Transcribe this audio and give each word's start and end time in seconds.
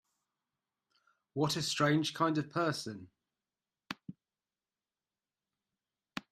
What 1.35 1.55
a 1.55 1.61
strange 1.61 2.15
kind 2.15 2.39
of 2.39 2.49
person! 2.49 3.09